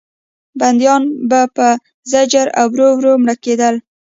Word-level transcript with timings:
بندیان 0.59 1.03
به 1.29 1.41
په 1.55 1.67
زجر 2.11 2.47
او 2.59 2.67
ورو 2.73 2.87
ورو 2.97 3.13
مړه 3.21 3.35
کېدل. 3.43 3.75